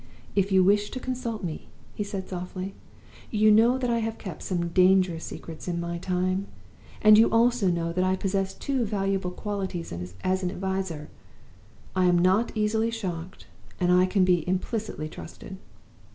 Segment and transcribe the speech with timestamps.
[0.35, 2.73] "'If you wish to consult me,' he said, softly,
[3.29, 6.47] 'you know that I have kept some dangerous secrets in my time,
[7.03, 9.93] and you also know that I possess two valuable qualities
[10.23, 11.09] as an adviser.
[11.95, 13.45] I am not easily shocked;
[13.79, 15.57] and I can be implicitly trusted.